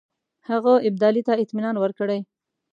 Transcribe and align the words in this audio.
هغه 0.49 0.73
ابدالي 0.87 1.21
ته 1.27 1.33
اطمینان 1.43 1.75
ورکړی. 1.79 2.19